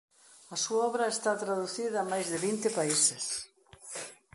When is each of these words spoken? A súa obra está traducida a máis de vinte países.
A 0.55 0.57
súa 0.63 0.81
obra 0.89 1.13
está 1.15 1.31
traducida 1.43 1.97
a 2.01 2.09
máis 2.11 2.27
de 2.33 2.37
vinte 2.47 2.67
países. 2.77 3.23